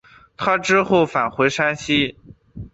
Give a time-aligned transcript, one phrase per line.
[0.35, 2.17] 他之后返回山西。